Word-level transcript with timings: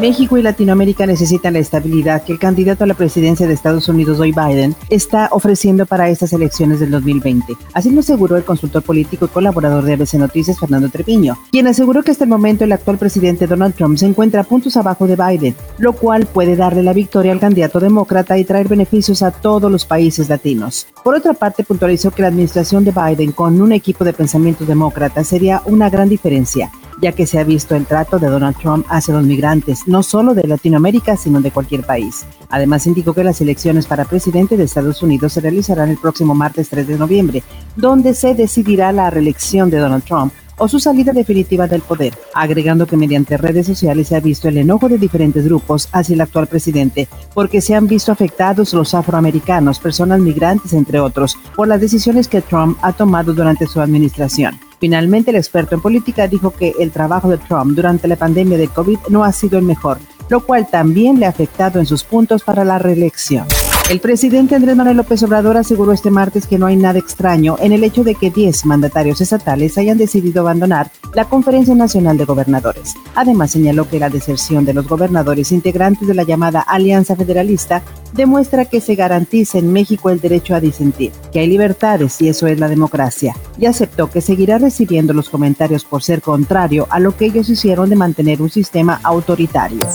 México 0.00 0.36
y 0.36 0.42
Latinoamérica 0.42 1.06
necesitan 1.06 1.52
la 1.52 1.60
estabilidad 1.60 2.24
que 2.24 2.32
el 2.32 2.38
candidato 2.38 2.84
a 2.84 2.86
la 2.86 2.94
presidencia 2.94 3.46
de 3.46 3.54
Estados 3.54 3.88
Unidos, 3.88 4.18
Joe 4.18 4.32
Biden, 4.32 4.74
está 4.90 5.28
ofreciendo 5.30 5.86
para 5.86 6.08
estas 6.08 6.32
elecciones 6.32 6.80
del 6.80 6.90
2020. 6.90 7.54
Así 7.72 7.90
lo 7.90 8.00
aseguró 8.00 8.36
el 8.36 8.44
consultor 8.44 8.82
político 8.82 9.26
y 9.26 9.28
colaborador 9.28 9.84
de 9.84 9.94
ABC 9.94 10.14
Noticias, 10.14 10.58
Fernando 10.58 10.88
Treviño, 10.88 11.38
quien 11.52 11.68
aseguró 11.68 12.02
que 12.02 12.10
hasta 12.10 12.24
el 12.24 12.30
momento 12.30 12.64
el 12.64 12.72
actual 12.72 12.98
presidente 12.98 13.46
Donald 13.46 13.74
Trump 13.74 13.96
se 13.96 14.06
encuentra 14.06 14.40
a 14.40 14.44
puntos 14.44 14.76
abajo 14.76 15.06
de 15.06 15.16
Biden, 15.16 15.54
lo 15.78 15.92
cual 15.92 16.26
puede 16.26 16.56
darle 16.56 16.82
la 16.82 16.92
victoria 16.92 17.32
al 17.32 17.40
candidato 17.40 17.78
demócrata 17.78 18.36
y 18.36 18.44
traer 18.44 18.68
beneficios 18.68 19.22
a 19.22 19.30
todos 19.30 19.70
los 19.70 19.84
países 19.84 20.28
latinos. 20.28 20.88
Por 21.04 21.14
otra 21.14 21.34
parte, 21.34 21.62
puntualizó 21.62 22.10
que 22.10 22.22
la 22.22 22.28
administración 22.28 22.84
de 22.84 22.92
Biden 22.92 23.32
con 23.32 23.60
un 23.60 23.72
equipo 23.72 24.04
de 24.04 24.12
pensamiento 24.12 24.64
demócrata 24.64 25.22
sería 25.22 25.62
una 25.66 25.88
gran 25.88 26.08
diferencia 26.08 26.70
ya 27.00 27.12
que 27.12 27.26
se 27.26 27.38
ha 27.38 27.44
visto 27.44 27.74
el 27.76 27.86
trato 27.86 28.18
de 28.18 28.28
Donald 28.28 28.56
Trump 28.56 28.86
hacia 28.88 29.14
los 29.14 29.24
migrantes, 29.24 29.86
no 29.86 30.02
solo 30.02 30.34
de 30.34 30.46
Latinoamérica, 30.46 31.16
sino 31.16 31.40
de 31.40 31.50
cualquier 31.50 31.84
país. 31.84 32.26
Además, 32.50 32.86
indicó 32.86 33.14
que 33.14 33.24
las 33.24 33.40
elecciones 33.40 33.86
para 33.86 34.04
presidente 34.04 34.56
de 34.56 34.64
Estados 34.64 35.02
Unidos 35.02 35.32
se 35.32 35.40
realizarán 35.40 35.90
el 35.90 35.98
próximo 35.98 36.34
martes 36.34 36.68
3 36.68 36.86
de 36.86 36.98
noviembre, 36.98 37.42
donde 37.76 38.14
se 38.14 38.34
decidirá 38.34 38.92
la 38.92 39.10
reelección 39.10 39.70
de 39.70 39.78
Donald 39.78 40.04
Trump 40.04 40.32
o 40.58 40.68
su 40.68 40.78
salida 40.78 41.12
definitiva 41.12 41.66
del 41.66 41.82
poder, 41.82 42.16
agregando 42.32 42.86
que 42.86 42.96
mediante 42.96 43.36
redes 43.36 43.66
sociales 43.66 44.08
se 44.08 44.16
ha 44.16 44.20
visto 44.20 44.48
el 44.48 44.58
enojo 44.58 44.88
de 44.88 44.98
diferentes 44.98 45.44
grupos 45.44 45.88
hacia 45.92 46.14
el 46.14 46.20
actual 46.20 46.46
presidente, 46.46 47.08
porque 47.34 47.60
se 47.60 47.74
han 47.74 47.86
visto 47.86 48.12
afectados 48.12 48.72
los 48.72 48.94
afroamericanos, 48.94 49.80
personas 49.80 50.20
migrantes, 50.20 50.72
entre 50.72 51.00
otros, 51.00 51.36
por 51.56 51.68
las 51.68 51.80
decisiones 51.80 52.28
que 52.28 52.42
Trump 52.42 52.78
ha 52.82 52.92
tomado 52.92 53.34
durante 53.34 53.66
su 53.66 53.80
administración. 53.80 54.58
Finalmente, 54.80 55.30
el 55.30 55.36
experto 55.36 55.74
en 55.74 55.80
política 55.80 56.28
dijo 56.28 56.50
que 56.52 56.72
el 56.78 56.90
trabajo 56.90 57.28
de 57.28 57.38
Trump 57.38 57.74
durante 57.74 58.08
la 58.08 58.16
pandemia 58.16 58.58
de 58.58 58.68
COVID 58.68 58.98
no 59.08 59.24
ha 59.24 59.32
sido 59.32 59.58
el 59.58 59.64
mejor, 59.64 59.98
lo 60.28 60.44
cual 60.44 60.68
también 60.70 61.18
le 61.18 61.26
ha 61.26 61.30
afectado 61.30 61.80
en 61.80 61.86
sus 61.86 62.04
puntos 62.04 62.42
para 62.42 62.64
la 62.64 62.78
reelección. 62.78 63.46
El 63.90 64.00
presidente 64.00 64.54
Andrés 64.54 64.76
Manuel 64.76 64.96
López 64.96 65.22
Obrador 65.24 65.58
aseguró 65.58 65.92
este 65.92 66.10
martes 66.10 66.46
que 66.46 66.58
no 66.58 66.64
hay 66.64 66.74
nada 66.74 66.98
extraño 66.98 67.56
en 67.60 67.72
el 67.72 67.84
hecho 67.84 68.02
de 68.02 68.14
que 68.14 68.30
10 68.30 68.64
mandatarios 68.64 69.20
estatales 69.20 69.76
hayan 69.76 69.98
decidido 69.98 70.40
abandonar 70.40 70.90
la 71.12 71.26
Conferencia 71.26 71.74
Nacional 71.74 72.16
de 72.16 72.24
Gobernadores. 72.24 72.94
Además, 73.14 73.50
señaló 73.50 73.86
que 73.86 74.00
la 74.00 74.08
deserción 74.08 74.64
de 74.64 74.72
los 74.72 74.88
gobernadores 74.88 75.52
integrantes 75.52 76.08
de 76.08 76.14
la 76.14 76.22
llamada 76.22 76.60
Alianza 76.62 77.14
Federalista 77.14 77.82
demuestra 78.14 78.64
que 78.64 78.80
se 78.80 78.94
garantiza 78.94 79.58
en 79.58 79.70
México 79.70 80.08
el 80.08 80.20
derecho 80.20 80.54
a 80.54 80.60
disentir, 80.60 81.12
que 81.30 81.40
hay 81.40 81.46
libertades 81.46 82.20
y 82.22 82.28
eso 82.28 82.46
es 82.46 82.58
la 82.58 82.68
democracia, 82.68 83.36
y 83.58 83.66
aceptó 83.66 84.10
que 84.10 84.22
seguirá 84.22 84.56
recibiendo 84.56 85.12
los 85.12 85.28
comentarios 85.28 85.84
por 85.84 86.02
ser 86.02 86.22
contrario 86.22 86.86
a 86.90 87.00
lo 87.00 87.16
que 87.16 87.26
ellos 87.26 87.50
hicieron 87.50 87.90
de 87.90 87.96
mantener 87.96 88.40
un 88.40 88.50
sistema 88.50 88.98
autoritario. 89.02 89.86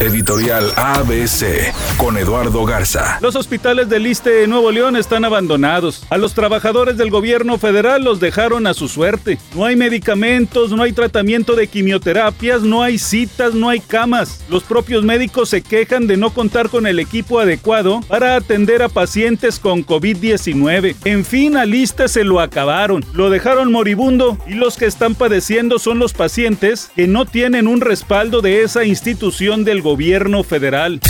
Editorial 0.00 0.72
ABC 0.76 1.74
con 1.96 2.16
Eduardo 2.18 2.64
Garza. 2.64 3.18
Los 3.20 3.34
hospitales 3.38 3.88
del 3.88 4.02
Liste 4.02 4.30
de 4.30 4.46
Nuevo 4.46 4.70
León 4.72 4.96
están 4.96 5.24
abandonados. 5.24 6.04
A 6.10 6.18
los 6.18 6.34
trabajadores 6.34 6.96
del 6.96 7.10
gobierno 7.10 7.56
federal 7.56 8.02
los 8.02 8.20
dejaron 8.20 8.66
a 8.66 8.74
su 8.74 8.88
suerte. 8.88 9.38
No 9.54 9.64
hay 9.64 9.76
medicamentos, 9.76 10.72
no 10.72 10.82
hay 10.82 10.92
tratamiento 10.92 11.54
de 11.54 11.68
quimioterapias, 11.68 12.62
no 12.62 12.82
hay 12.82 12.98
citas, 12.98 13.54
no 13.54 13.68
hay 13.68 13.80
camas. 13.80 14.44
Los 14.50 14.64
propios 14.64 15.04
médicos 15.04 15.48
se 15.48 15.62
quejan 15.62 16.06
de 16.06 16.16
no 16.16 16.30
contar 16.30 16.68
con 16.68 16.86
el 16.86 16.98
equipo 16.98 17.38
adecuado 17.38 18.00
para 18.08 18.34
atender 18.36 18.82
a 18.82 18.88
pacientes 18.88 19.58
con 19.58 19.86
COVID-19. 19.86 20.96
En 21.04 21.24
fin, 21.24 21.56
a 21.56 21.64
Liste 21.64 22.08
se 22.08 22.24
lo 22.24 22.40
acabaron. 22.40 23.04
Lo 23.14 23.30
dejaron 23.30 23.70
moribundo 23.70 24.36
y 24.46 24.54
los 24.54 24.76
que 24.76 24.86
están 24.86 25.14
padeciendo 25.14 25.78
son 25.78 25.98
los 25.98 26.12
pacientes 26.12 26.90
que 26.96 27.06
no 27.06 27.24
tienen 27.24 27.68
un 27.68 27.80
respaldo 27.80 28.42
de 28.42 28.62
esa 28.62 28.84
institución 28.84 29.64
del 29.64 29.80
gobierno 29.80 30.42
federal. 30.42 31.00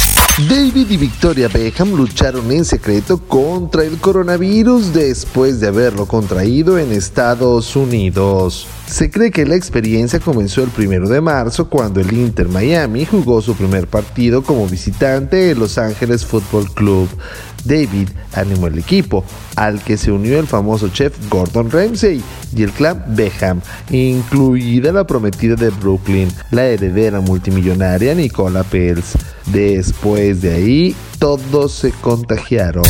David 0.46 0.90
y 0.90 0.96
Victoria 0.96 1.48
Beckham 1.48 1.96
lucharon 1.96 2.52
en 2.52 2.64
secreto 2.64 3.18
contra 3.18 3.82
el 3.82 3.98
coronavirus 3.98 4.94
después 4.94 5.58
de 5.58 5.66
haberlo 5.66 6.06
contraído 6.06 6.78
en 6.78 6.92
Estados 6.92 7.74
Unidos. 7.74 8.68
Se 8.88 9.10
cree 9.10 9.30
que 9.30 9.44
la 9.44 9.54
experiencia 9.54 10.18
comenzó 10.18 10.62
el 10.62 10.70
1 10.76 11.08
de 11.08 11.20
marzo 11.20 11.68
cuando 11.68 12.00
el 12.00 12.10
Inter 12.10 12.48
Miami 12.48 13.04
jugó 13.04 13.42
su 13.42 13.54
primer 13.54 13.86
partido 13.86 14.42
como 14.42 14.66
visitante 14.66 15.50
en 15.50 15.58
Los 15.58 15.76
Ángeles 15.76 16.24
Football 16.24 16.72
Club. 16.72 17.08
David 17.64 18.08
animó 18.32 18.66
el 18.68 18.78
equipo, 18.78 19.24
al 19.56 19.82
que 19.82 19.98
se 19.98 20.10
unió 20.10 20.40
el 20.40 20.46
famoso 20.46 20.88
chef 20.88 21.14
Gordon 21.28 21.70
Ramsay 21.70 22.22
y 22.56 22.62
el 22.62 22.70
clan 22.72 23.04
Beckham, 23.08 23.60
incluida 23.90 24.90
la 24.90 25.06
prometida 25.06 25.54
de 25.54 25.68
Brooklyn, 25.68 26.28
la 26.50 26.64
heredera 26.64 27.20
multimillonaria 27.20 28.14
Nicola 28.14 28.64
Pels. 28.64 29.18
Después 29.52 30.40
de 30.40 30.54
ahí, 30.54 30.96
todos 31.18 31.72
se 31.72 31.92
contagiaron. 31.92 32.84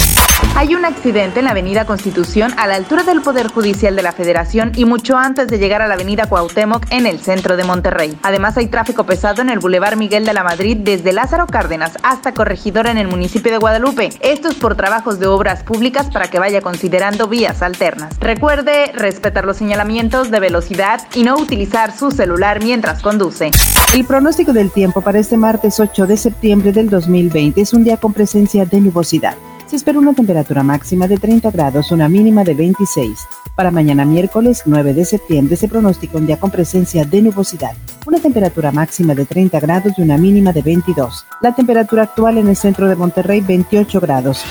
Hay 0.55 0.75
un 0.75 0.85
accidente 0.85 1.41
en 1.41 1.47
la 1.47 1.53
avenida 1.53 1.87
Constitución 1.87 2.53
a 2.59 2.67
la 2.67 2.75
altura 2.75 3.03
del 3.03 3.23
Poder 3.23 3.49
Judicial 3.49 3.97
de 3.97 4.03
la 4.03 4.13
Federación 4.13 4.73
y 4.77 4.85
mucho 4.85 5.17
antes 5.17 5.49
de 5.49 5.59
llegar 5.59 5.83
a 5.83 5.89
la 5.89 5.95
avenida 5.95 6.27
Cuauhtémoc 6.27 6.85
en 6.91 7.07
el 7.07 7.21
centro 7.21 7.57
de 7.57 7.65
Monterrey. 7.65 8.19
Además 8.23 8.57
hay 8.57 8.67
tráfico 8.67 9.05
pesado 9.05 9.43
en 9.43 9.51
el 9.51 9.59
Boulevard 9.59 9.97
Miguel 9.97 10.25
de 10.25 10.35
la 10.35 10.43
Madrid 10.43 10.77
desde 10.81 11.13
Lázaro 11.13 11.47
Cárdenas 11.47 11.93
hasta 12.03 12.35
Corregidora 12.35 12.91
en 12.91 12.99
el 12.99 13.09
municipio 13.09 13.53
de 13.53 13.59
Guadalupe. 13.59 14.11
Esto 14.21 14.49
es 14.49 14.55
por 14.55 14.77
trabajos 14.77 15.19
de 15.19 15.27
obras 15.27 15.63
públicas 15.63 16.09
para 16.11 16.29
que 16.29 16.39
vaya 16.39 16.61
considerando 16.61 17.29
vías 17.29 17.63
alternas. 17.63 18.19
Recuerde 18.19 18.93
respetar 18.95 19.45
los 19.45 19.57
señalamientos 19.57 20.31
de 20.31 20.41
velocidad 20.41 21.07
y 21.15 21.23
no 21.23 21.37
utilizar 21.37 21.97
su 21.97 22.11
celular 22.11 22.63
mientras 22.63 23.01
conduce. 23.01 23.51
El 23.95 24.05
pronóstico 24.05 24.53
del 24.53 24.71
tiempo 24.71 25.01
para 25.01 25.19
este 25.19 25.37
martes 25.37 25.81
8 25.81 26.07
de 26.07 26.17
septiembre 26.17 26.73
del 26.73 26.91
2020 26.91 27.61
es 27.61 27.73
un 27.73 27.85
día 27.85 27.97
con 27.97 28.13
presencia 28.19 28.65
de 28.65 28.81
nubosidad. 28.81 29.37
Se 29.69 29.77
espera 29.77 29.97
una 29.97 30.13
temperatura 30.13 30.65
máxima 30.65 31.07
de 31.07 31.19
30 31.19 31.53
grados, 31.53 31.93
una 31.93 32.09
mínima 32.09 32.43
de 32.43 32.53
26. 32.53 33.17
Para 33.55 33.71
mañana 33.71 34.05
miércoles 34.05 34.63
9 34.67 34.93
de 34.93 35.05
septiembre 35.05 35.55
se 35.55 35.69
pronostica 35.69 36.19
un 36.19 36.27
día 36.27 36.37
con 36.37 36.51
presencia 36.51 37.05
de 37.05 37.23
nubosidad. 37.23 37.77
Una 38.07 38.19
temperatura 38.19 38.73
máxima 38.73 39.15
de 39.15 39.25
30 39.25 39.61
grados 39.61 39.93
y 39.97 40.03
una 40.03 40.19
mínima 40.19 40.53
de 40.53 40.63
22. 40.63 41.27
La 41.43 41.55
temperatura 41.55 42.03
actual 42.03 42.39
en 42.39 42.49
el 42.49 42.57
centro 42.57 42.89
de 42.89 42.97
Monterrey 42.97 43.41
28 43.41 44.01
grados. 44.01 44.43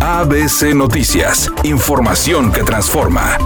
ABC 0.00 0.74
Noticias. 0.74 1.50
Información 1.62 2.52
que 2.52 2.62
transforma. 2.62 3.36